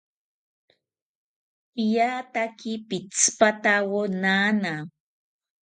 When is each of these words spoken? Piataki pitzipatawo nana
Piataki 1.73 2.71
pitzipatawo 2.87 4.01
nana 4.23 4.73